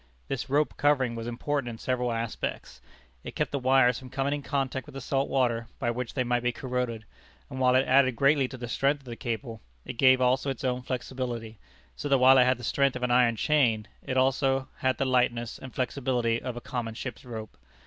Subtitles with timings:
[0.29, 2.81] This rope covering was important in several respects.
[3.23, 6.23] It kept the wires from coming in contact with the salt water, by which they
[6.23, 7.05] might be corroded;
[7.51, 10.49] and while it added greatly to the strength of the cable, it gave it also
[10.49, 11.59] its own flexibility
[11.95, 15.05] so that while it had the strength of an iron chain, it had also the
[15.05, 17.55] lightness and flexibility of a common ship's rope.